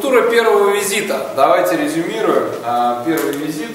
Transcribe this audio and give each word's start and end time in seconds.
Структура 0.00 0.30
первого 0.30 0.70
визита. 0.70 1.26
Давайте 1.36 1.76
резюмируем. 1.76 2.54
А, 2.64 3.04
первый 3.04 3.34
визит. 3.34 3.68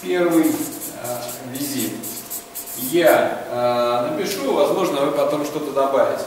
Первый 0.00 0.46
а, 1.04 1.20
визит. 1.52 1.92
Я 2.78 3.44
а, 3.50 4.08
напишу, 4.08 4.54
возможно, 4.54 5.02
вы 5.02 5.12
потом 5.12 5.44
что-то 5.44 5.72
добавите. 5.72 6.24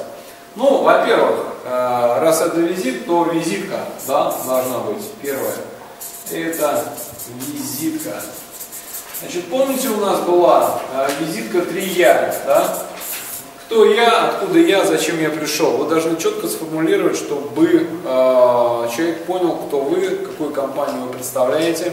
Ну, 0.55 0.83
во-первых, 0.83 1.37
раз 1.65 2.41
это 2.43 2.59
визит, 2.59 3.07
то 3.07 3.23
визитка, 3.23 3.79
да, 4.05 4.31
должна 4.45 4.79
быть 4.81 5.03
первая. 5.23 5.55
Это 6.31 6.93
визитка. 7.29 8.21
Значит, 9.21 9.49
помните, 9.49 9.89
у 9.89 9.97
нас 9.97 10.19
была 10.19 10.81
визитка 11.19 11.61
3 11.61 11.81
я, 11.93 12.35
да? 12.45 12.77
Кто 13.65 13.83
я, 13.83 14.27
откуда 14.27 14.59
я, 14.59 14.85
зачем 14.85 15.19
я 15.19 15.31
пришел. 15.31 15.77
Вы 15.77 15.89
должны 15.89 16.17
четко 16.17 16.47
сформулировать, 16.47 17.17
чтобы 17.17 17.65
э, 17.67 18.89
человек 18.95 19.25
понял, 19.25 19.55
кто 19.55 19.79
вы, 19.79 20.07
какую 20.07 20.51
компанию 20.51 21.07
вы 21.07 21.13
представляете 21.13 21.91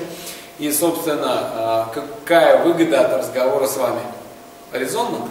и, 0.58 0.70
собственно, 0.70 1.88
э, 1.94 2.00
какая 2.24 2.62
выгода 2.62 3.06
от 3.06 3.20
разговора 3.20 3.66
с 3.66 3.78
вами. 3.78 4.00
Резонно? 4.72 5.28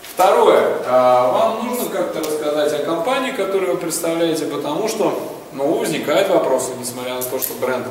Второе. 0.00 0.78
Э, 0.86 0.90
вам 0.90 1.66
нужно 1.66 1.90
как-то 1.90 2.20
рассказать 2.20 2.72
о 2.80 2.82
компании, 2.82 3.32
которую 3.32 3.72
вы 3.72 3.78
представляете, 3.78 4.46
потому 4.46 4.88
что 4.88 5.30
ну, 5.52 5.74
возникают 5.74 6.30
вопросы, 6.30 6.70
несмотря 6.80 7.16
на 7.16 7.22
то, 7.22 7.38
что 7.38 7.52
бренд 7.60 7.86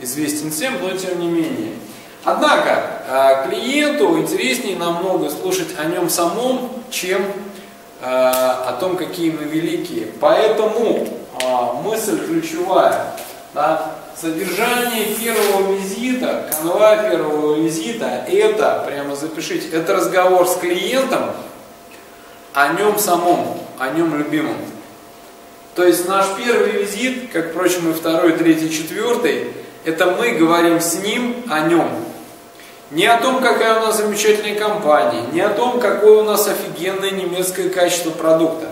известен 0.00 0.50
всем, 0.50 0.80
но 0.80 0.96
тем 0.96 1.20
не 1.20 1.28
менее. 1.28 1.74
Однако 2.24 2.93
э, 3.06 3.48
клиенту 3.48 4.18
интереснее 4.18 4.76
намного 4.76 5.30
слушать 5.30 5.68
о 5.78 5.84
нем 5.84 6.08
самом, 6.08 6.70
чем 6.90 7.22
э, 8.00 8.04
о 8.04 8.76
том, 8.80 8.96
какие 8.96 9.30
мы 9.30 9.44
великие. 9.44 10.08
Поэтому 10.20 11.06
э, 11.40 11.82
мысль 11.82 12.24
ключевая. 12.26 13.12
Да, 13.54 13.92
содержание 14.20 15.14
первого 15.14 15.72
визита, 15.72 16.50
канва 16.50 16.96
первого 17.08 17.54
визита, 17.56 18.24
это, 18.28 18.84
прямо 18.86 19.14
запишите, 19.14 19.68
это 19.70 19.94
разговор 19.94 20.48
с 20.48 20.56
клиентом 20.56 21.30
о 22.52 22.72
нем 22.72 22.98
самом, 22.98 23.58
о 23.78 23.90
нем 23.90 24.16
любимом. 24.16 24.56
То 25.74 25.84
есть 25.84 26.08
наш 26.08 26.26
первый 26.36 26.82
визит, 26.82 27.32
как, 27.32 27.50
впрочем, 27.50 27.90
и 27.90 27.92
второй, 27.92 28.32
третий, 28.32 28.70
четвертый, 28.70 29.52
это 29.84 30.06
мы 30.06 30.32
говорим 30.32 30.80
с 30.80 30.94
ним 30.94 31.44
о 31.50 31.60
нем. 31.60 31.88
Не 32.94 33.06
о 33.06 33.20
том, 33.20 33.42
какая 33.42 33.80
у 33.80 33.86
нас 33.86 33.96
замечательная 33.96 34.54
компания, 34.54 35.24
не 35.32 35.40
о 35.40 35.50
том, 35.50 35.80
какое 35.80 36.20
у 36.20 36.22
нас 36.22 36.46
офигенное 36.46 37.10
немецкое 37.10 37.68
качество 37.68 38.10
продукта. 38.10 38.68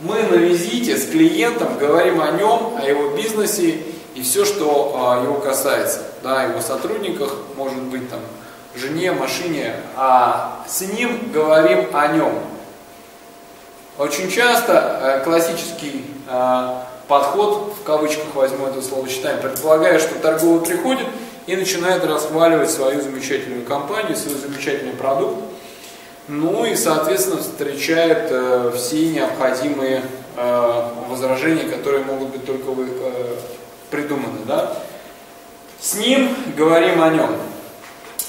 Мы 0.00 0.22
на 0.22 0.36
визите 0.36 0.96
с 0.96 1.10
клиентом 1.10 1.76
говорим 1.76 2.22
о 2.22 2.30
нем, 2.30 2.78
о 2.78 2.82
его 2.82 3.10
бизнесе 3.10 3.82
и 4.14 4.22
все, 4.22 4.46
что 4.46 4.94
а, 4.96 5.22
его 5.22 5.34
касается. 5.34 6.00
Да, 6.22 6.44
его 6.44 6.62
сотрудниках, 6.62 7.36
может 7.56 7.82
быть, 7.82 8.08
там, 8.08 8.20
жене, 8.74 9.12
машине, 9.12 9.74
а 9.96 10.64
с 10.66 10.80
ним 10.80 11.30
говорим 11.30 11.88
о 11.92 12.06
нем. 12.08 12.32
Очень 13.98 14.30
часто 14.30 14.98
э, 15.02 15.24
классический 15.24 16.06
э, 16.26 16.74
подход, 17.06 17.74
в 17.78 17.84
кавычках 17.84 18.34
возьму 18.34 18.68
это 18.68 18.80
словосочетание, 18.80 19.42
предполагает, 19.42 20.00
что 20.00 20.14
торговый 20.20 20.64
приходит 20.64 21.06
и 21.48 21.56
начинает 21.56 22.04
расхваливать 22.04 22.70
свою 22.70 23.00
замечательную 23.00 23.64
компанию, 23.64 24.14
свой 24.14 24.36
замечательный 24.36 24.92
продукт, 24.92 25.42
ну 26.28 26.66
и, 26.66 26.76
соответственно, 26.76 27.38
встречает 27.38 28.28
э, 28.30 28.72
все 28.76 29.08
необходимые 29.08 30.02
э, 30.36 30.82
возражения, 31.08 31.64
которые 31.64 32.04
могут 32.04 32.28
быть 32.28 32.44
только 32.44 32.66
вы, 32.66 32.86
э, 32.86 33.36
придуманы. 33.90 34.40
Да? 34.46 34.76
С 35.80 35.94
ним 35.94 36.36
говорим 36.54 37.02
о 37.02 37.08
нем. 37.08 37.30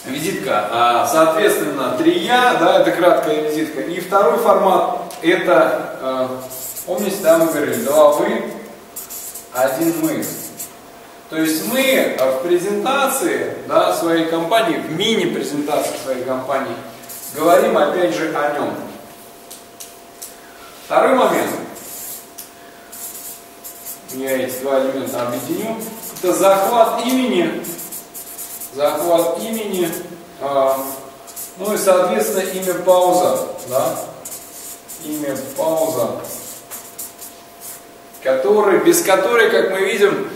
Визитка, 0.05 0.69
а, 0.71 1.05
соответственно, 1.05 1.95
три 1.97 2.19
я, 2.19 2.53
да, 2.53 2.79
это 2.79 2.91
краткая 2.91 3.49
визитка. 3.49 3.81
И 3.81 3.99
второй 3.99 4.37
формат, 4.37 5.13
это, 5.21 5.99
э, 6.01 6.27
помните, 6.85 7.17
да, 7.21 7.37
мы 7.37 7.47
говорили, 7.47 7.83
два 7.83 8.13
вы, 8.13 8.43
один 9.51 9.93
мы. 10.01 10.23
То 11.29 11.37
есть 11.37 11.67
мы 11.67 11.79
э, 11.79 12.31
в 12.31 12.41
презентации 12.41 13.53
да, 13.67 13.95
своей 13.95 14.25
компании, 14.25 14.77
в 14.77 14.91
мини-презентации 14.91 15.93
своей 16.03 16.23
компании, 16.23 16.75
говорим 17.35 17.77
опять 17.77 18.15
же 18.15 18.35
о 18.35 18.53
нем. 18.53 18.73
Второй 20.85 21.13
момент. 21.13 21.51
Я 24.13 24.37
эти 24.37 24.59
два 24.61 24.79
элемента 24.79 25.27
объединю. 25.27 25.77
Это 26.17 26.33
захват 26.33 27.05
имени. 27.05 27.63
Захват 28.73 29.39
имени. 29.39 29.87
Э, 30.41 30.73
ну 31.57 31.73
и, 31.73 31.77
соответственно, 31.77 32.41
имя 32.41 32.73
пауза. 32.73 33.47
Да? 33.69 33.99
Имя 35.05 35.37
пауза. 35.55 36.09
Который, 38.23 38.79
без 38.79 39.03
которой, 39.03 39.51
как 39.51 39.69
мы 39.69 39.81
видим, 39.81 40.27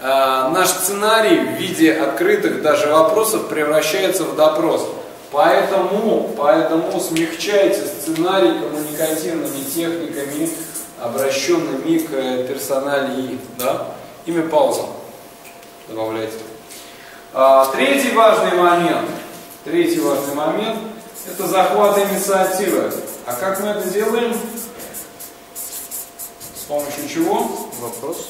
наш 0.00 0.68
сценарий 0.68 1.40
в 1.40 1.50
виде 1.58 1.92
открытых 1.92 2.62
даже 2.62 2.88
вопросов 2.88 3.48
превращается 3.48 4.24
в 4.24 4.34
допрос. 4.34 4.88
Поэтому, 5.30 6.34
поэтому 6.36 7.00
смягчайте 7.00 7.86
сценарий 7.86 8.58
коммуникативными 8.58 9.62
техниками, 9.62 10.50
обращенными 11.00 11.98
к 11.98 12.48
персоналии. 12.48 13.38
Да? 13.58 13.88
Имя 14.26 14.42
пауза 14.48 14.82
добавляйте. 15.90 16.38
А, 17.32 17.66
третий 17.66 18.12
важный 18.12 18.56
момент. 18.56 19.08
Третий 19.64 20.00
важный 20.00 20.34
момент– 20.34 20.78
это 21.26 21.46
захват 21.46 21.98
инициативы. 21.98 22.92
А 23.26 23.34
как 23.34 23.60
мы 23.60 23.68
это 23.68 23.88
делаем? 23.90 24.34
С 25.54 26.64
помощью 26.66 27.08
чего? 27.08 27.50
Вопросы. 27.80 28.24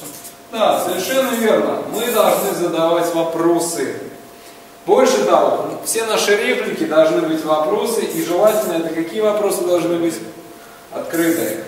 Да, 0.51 0.83
совершенно 0.83 1.31
верно. 1.35 1.79
Мы 1.93 2.11
должны 2.11 2.53
задавать 2.53 3.13
вопросы. 3.15 3.95
Больше 4.85 5.23
того, 5.23 5.69
все 5.85 6.05
наши 6.05 6.35
реплики 6.35 6.85
должны 6.85 7.21
быть 7.21 7.43
вопросы, 7.45 8.01
и 8.01 8.23
желательно 8.23 8.73
это 8.83 8.93
какие 8.93 9.21
вопросы 9.21 9.63
должны 9.63 9.97
быть? 9.97 10.15
Открытые. 10.91 11.63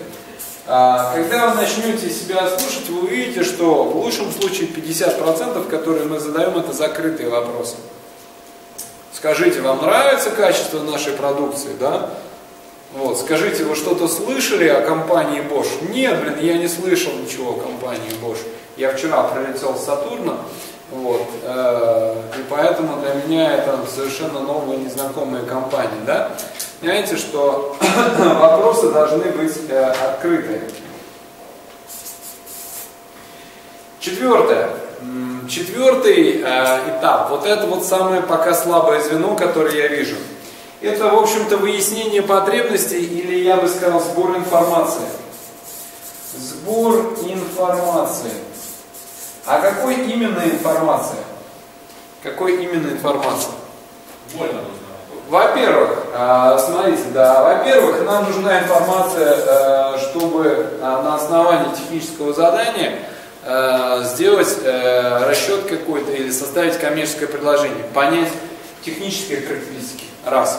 А, 0.66 1.14
когда 1.14 1.48
вы 1.48 1.62
начнете 1.62 2.10
себя 2.10 2.48
слушать, 2.48 2.88
вы 2.88 3.02
увидите, 3.02 3.42
что 3.44 3.84
в 3.84 3.96
лучшем 3.96 4.32
случае 4.32 4.68
50%, 4.68 5.68
которые 5.68 6.06
мы 6.06 6.18
задаем, 6.18 6.58
это 6.58 6.72
закрытые 6.72 7.28
вопросы. 7.28 7.76
Скажите, 9.12 9.60
вам 9.60 9.80
нравится 9.82 10.30
качество 10.30 10.80
нашей 10.80 11.12
продукции, 11.12 11.70
да? 11.78 12.10
Вот, 12.92 13.18
скажите, 13.18 13.64
вы 13.64 13.74
что-то 13.74 14.08
слышали 14.08 14.68
о 14.68 14.82
компании 14.82 15.40
Bosch? 15.40 15.90
Нет, 15.90 16.20
блин, 16.20 16.38
я 16.40 16.58
не 16.58 16.68
слышал 16.68 17.12
ничего 17.12 17.52
о 17.52 17.60
компании 17.60 18.10
Bosch. 18.22 18.38
Я 18.76 18.92
вчера 18.92 19.22
прилетел 19.24 19.76
с 19.76 19.84
Сатурна, 19.84 20.34
вот, 20.90 21.22
э, 21.44 22.16
и 22.38 22.42
поэтому 22.50 23.00
для 23.00 23.14
меня 23.14 23.54
это 23.54 23.78
совершенно 23.86 24.40
новая 24.40 24.76
незнакомая 24.76 25.44
компания, 25.44 26.00
да? 26.04 26.32
Понимаете, 26.80 27.16
что 27.16 27.76
вопросы 28.18 28.90
должны 28.90 29.30
быть 29.30 29.56
э, 29.68 29.84
открытые. 29.84 30.62
Четвертое. 34.00 34.70
Четвертый 35.48 36.42
э, 36.44 36.98
этап. 36.98 37.30
Вот 37.30 37.46
это 37.46 37.66
вот 37.66 37.84
самое 37.84 38.22
пока 38.22 38.54
слабое 38.54 39.00
звено, 39.00 39.36
которое 39.36 39.76
я 39.76 39.88
вижу. 39.88 40.16
Это, 40.80 41.08
в 41.10 41.18
общем-то, 41.18 41.58
выяснение 41.58 42.22
потребностей 42.22 43.02
или, 43.02 43.36
я 43.38 43.56
бы 43.56 43.68
сказал, 43.68 44.00
сбор 44.00 44.36
информации. 44.36 45.06
Сбор 46.36 47.14
информации. 47.24 48.32
А 49.46 49.60
какой 49.60 49.94
именно 49.94 50.42
информация? 50.44 51.18
Какой 52.22 52.64
именно 52.64 52.88
информация? 52.88 53.52
Больно 54.34 54.60
Во-первых, 55.28 55.98
а, 56.14 56.56
смотрите, 56.56 57.04
да, 57.12 57.42
во-первых, 57.42 58.04
нам 58.06 58.24
нужна 58.24 58.60
информация, 58.60 59.36
э, 59.36 59.98
чтобы 59.98 60.78
а, 60.80 61.02
на 61.02 61.16
основании 61.16 61.74
технического 61.74 62.32
задания 62.32 62.98
сделать 64.04 64.56
расчет 64.64 65.66
какой-то 65.66 66.10
или 66.12 66.30
составить 66.30 66.78
коммерческое 66.78 67.28
предложение, 67.28 67.84
понять 67.92 68.30
технические 68.82 69.42
характеристики. 69.42 70.06
Раз. 70.24 70.58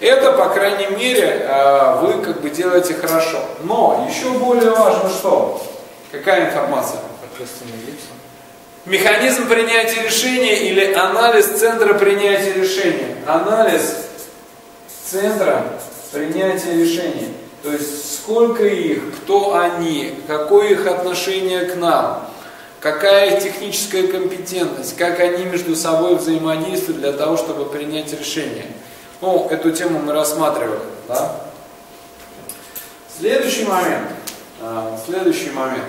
Это, 0.00 0.32
по 0.32 0.50
крайней 0.50 0.94
мере, 0.94 1.48
вы 2.02 2.20
как 2.22 2.42
бы 2.42 2.50
делаете 2.50 2.92
хорошо. 2.92 3.38
Но 3.64 4.06
еще 4.06 4.28
более 4.32 4.68
важно 4.68 5.08
что? 5.08 5.62
Какая 6.12 6.50
информация? 6.50 7.00
Механизм 8.86 9.48
принятия 9.48 10.02
решения 10.02 10.68
или 10.68 10.92
анализ 10.94 11.46
центра 11.46 11.94
принятия 11.94 12.54
решения. 12.54 13.16
Анализ 13.26 13.96
центра 15.04 15.64
принятия 16.12 16.74
решения. 16.74 17.28
То 17.62 17.72
есть 17.72 18.14
сколько 18.14 18.64
их, 18.64 19.16
кто 19.16 19.58
они, 19.58 20.14
какое 20.26 20.70
их 20.70 20.86
отношение 20.86 21.66
к 21.66 21.76
нам, 21.76 22.26
какая 22.80 23.38
техническая 23.38 24.06
компетентность, 24.06 24.96
как 24.96 25.20
они 25.20 25.44
между 25.44 25.76
собой 25.76 26.16
взаимодействуют 26.16 27.00
для 27.00 27.12
того, 27.12 27.36
чтобы 27.36 27.66
принять 27.66 28.18
решение. 28.18 28.66
Ну, 29.20 29.46
эту 29.50 29.70
тему 29.72 29.98
мы 29.98 30.12
рассматривали. 30.14 30.80
Да? 31.06 31.36
Следующий 33.18 33.64
момент. 33.64 34.08
А, 34.62 34.98
следующий 35.04 35.50
момент. 35.50 35.84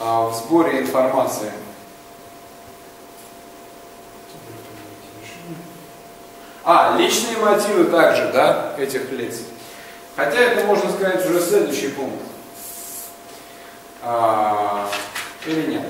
В 0.00 0.34
сборе 0.34 0.80
информации. 0.80 1.50
А, 6.64 6.96
личные 6.96 7.36
мотивы 7.36 7.84
также, 7.84 8.30
да, 8.32 8.74
этих 8.78 9.10
лиц. 9.12 9.40
Хотя 10.16 10.38
это 10.38 10.66
можно 10.66 10.90
сказать 10.90 11.28
уже 11.28 11.40
следующий 11.40 11.88
пункт. 11.88 12.22
А, 14.02 14.88
или 15.46 15.72
нет? 15.72 15.82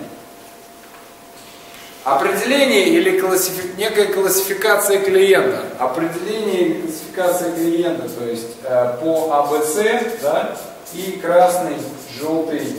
Определение 2.04 2.88
или 2.88 3.18
классифи... 3.18 3.70
некая 3.78 4.12
классификация 4.12 4.98
клиента. 5.00 5.62
Определение 5.78 6.60
или 6.62 6.80
классификация 6.82 7.52
клиента, 7.52 8.08
то 8.08 8.24
есть 8.24 8.56
э, 8.62 8.98
по 9.00 9.32
АБЦ, 9.32 10.20
да, 10.20 10.56
и 10.92 11.12
красный, 11.22 11.76
желтый, 12.20 12.76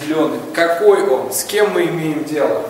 зеленый. 0.00 0.38
Какой 0.54 1.08
он, 1.08 1.32
с 1.32 1.44
кем 1.44 1.72
мы 1.72 1.84
имеем 1.84 2.24
дело? 2.24 2.62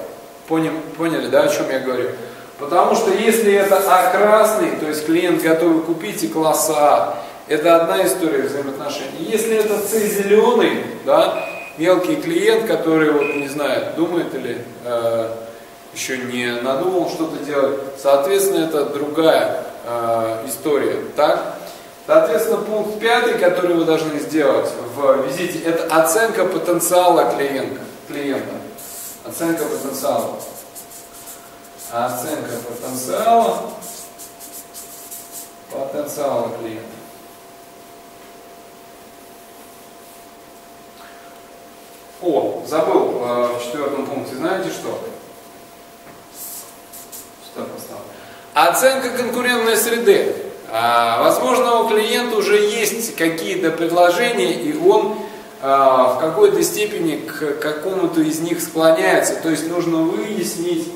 Поняли, 0.49 0.75
поняли 0.97 1.27
да, 1.29 1.43
о 1.43 1.49
чем 1.49 1.71
я 1.71 1.81
говорю? 1.81 2.11
Потому 2.59 2.95
что 2.95 3.11
если 3.11 3.53
это 3.55 3.83
А 3.87 4.11
красный, 4.11 4.73
то 4.73 4.87
есть 4.87 5.07
клиент 5.07 5.43
готовый 5.43 5.83
купить 5.83 6.23
и 6.23 6.29
класса 6.29 6.75
А, 6.77 7.19
это 7.49 7.77
одна 7.77 8.05
история 8.07 8.43
взаимоотношений. 8.43 9.19
Если 9.19 9.57
это 9.57 9.79
С 9.79 9.93
зеленый, 9.93 10.85
да, 11.05 11.45
мелкий 11.79 12.17
клиент, 12.17 12.67
который, 12.67 13.11
вот, 13.11 13.35
не 13.35 13.49
знаю, 13.49 13.95
думает 13.97 14.35
или 14.35 14.59
э, 14.85 15.29
еще 15.95 16.19
не 16.19 16.61
надумал 16.61 17.09
что-то 17.09 17.43
делать, 17.45 17.79
соответственно, 17.99 18.67
это 18.67 18.85
другая 18.87 19.65
э, 19.85 20.45
история. 20.47 20.97
Так? 21.17 21.60
Соответственно, 22.07 22.59
пункт 22.59 22.99
пятый, 22.99 23.39
который 23.39 23.77
вы 23.77 23.85
должны 23.85 24.19
сделать 24.19 24.71
в 24.95 25.27
визите, 25.27 25.61
это 25.61 25.95
оценка 25.95 26.45
потенциала 26.45 27.33
клиента. 27.35 27.81
клиента. 28.09 28.55
Оценка 29.25 29.65
потенциала. 29.65 30.37
Оценка 31.93 32.51
потенциала 32.69 33.71
потенциала 35.71 36.51
клиента. 36.59 36.87
О, 42.23 42.65
забыл 42.67 43.23
э, 43.25 43.57
в 43.57 43.65
четвертом 43.65 44.07
пункте, 44.07 44.37
знаете 44.37 44.71
что? 44.71 45.01
Что 47.47 47.65
поставил? 47.65 48.03
Оценка 48.53 49.17
конкурентной 49.17 49.77
среды. 49.77 50.50
А, 50.73 51.23
возможно, 51.25 51.81
у 51.81 51.89
клиента 51.89 52.37
уже 52.37 52.57
есть 52.57 53.17
какие-то 53.17 53.71
предложения, 53.71 54.53
и 54.53 54.77
он 54.77 55.17
а, 55.63 56.15
в 56.15 56.21
какой-то 56.21 56.63
степени 56.63 57.17
к 57.17 57.59
какому-то 57.61 58.21
из 58.21 58.39
них 58.41 58.61
склоняется. 58.63 59.35
То 59.37 59.51
есть 59.51 59.69
нужно 59.69 59.99
выяснить 59.99 60.87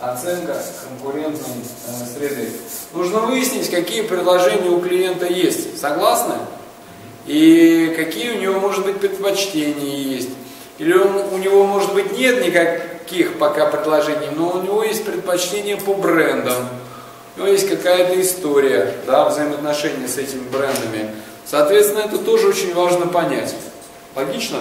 оценка 0.00 0.62
конкурентной 0.88 1.62
э, 1.88 2.18
среды. 2.18 2.50
Нужно 2.92 3.20
выяснить, 3.20 3.70
какие 3.70 4.02
предложения 4.02 4.68
у 4.68 4.80
клиента 4.80 5.26
есть. 5.26 5.80
Согласны? 5.80 6.34
И 7.26 7.94
какие 7.96 8.36
у 8.36 8.40
него, 8.40 8.60
может 8.60 8.84
быть, 8.84 9.00
предпочтения 9.00 9.96
есть. 9.96 10.28
Или 10.78 10.92
он, 10.92 11.16
у 11.32 11.38
него, 11.38 11.64
может 11.64 11.94
быть, 11.94 12.16
нет 12.16 12.44
никаких 12.44 13.38
пока 13.38 13.66
предложений, 13.66 14.28
но 14.36 14.50
у 14.50 14.62
него 14.62 14.84
есть 14.84 15.04
предпочтения 15.04 15.78
по 15.78 15.94
брендам. 15.94 16.68
Него 17.36 17.48
есть 17.48 17.68
какая-то 17.68 18.20
история, 18.20 18.94
да, 19.06 19.28
взаимоотношения 19.28 20.08
с 20.08 20.16
этими 20.16 20.48
брендами. 20.48 21.10
Соответственно, 21.44 22.00
это 22.00 22.18
тоже 22.18 22.48
очень 22.48 22.74
важно 22.74 23.06
понять. 23.06 23.54
Логично? 24.14 24.60